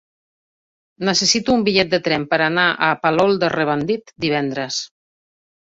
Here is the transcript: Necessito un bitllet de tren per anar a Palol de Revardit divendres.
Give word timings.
Necessito 1.09 1.53
un 1.57 1.65
bitllet 1.67 1.93
de 1.93 2.01
tren 2.09 2.27
per 2.33 2.41
anar 2.49 2.67
a 2.89 2.93
Palol 3.05 3.39
de 3.45 3.55
Revardit 3.59 4.15
divendres. 4.29 4.83